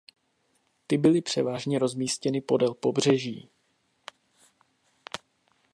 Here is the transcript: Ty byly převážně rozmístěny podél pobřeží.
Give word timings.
Ty 0.87 0.97
byly 0.97 1.21
převážně 1.21 1.79
rozmístěny 1.79 2.41
podél 2.41 2.73
pobřeží. 2.73 3.49